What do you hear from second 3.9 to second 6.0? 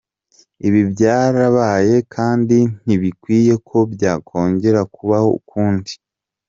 byakongera kubaho ukundi.